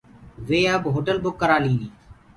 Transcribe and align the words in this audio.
وي 0.47 0.59
اب 0.75 0.83
هوٽل 0.93 1.17
بُڪ 1.23 1.33
ڪرآلين 1.41 1.77
هين۔ 1.81 1.93